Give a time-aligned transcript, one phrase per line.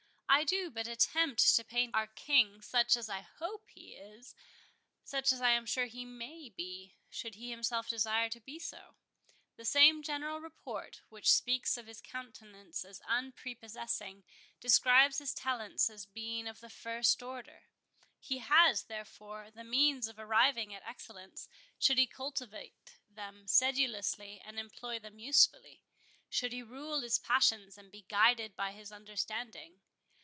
[0.33, 5.41] I do but attempt to paint our King such as I hope he is—such as
[5.41, 8.95] I am sure he may be, should he himself desire to be so.
[9.57, 14.23] The same general report which speaks of his countenance as unprepossessing,
[14.61, 17.63] describes his talents as being of the first order.
[18.17, 24.57] He has, therefore, the means of arriving at excellence, should he cultivate them sedulously and
[24.57, 29.81] employ them usefully—should he rule his passions and be guided by his understanding.